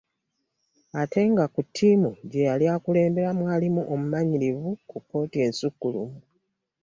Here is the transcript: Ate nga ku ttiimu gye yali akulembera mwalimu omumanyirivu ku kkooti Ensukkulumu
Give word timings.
Ate 1.01 1.21
nga 1.31 1.45
ku 1.53 1.61
ttiimu 1.67 2.09
gye 2.29 2.41
yali 2.49 2.65
akulembera 2.75 3.29
mwalimu 3.39 3.81
omumanyirivu 3.93 4.69
ku 4.89 4.97
kkooti 5.01 5.37
Ensukkulumu 5.45 6.19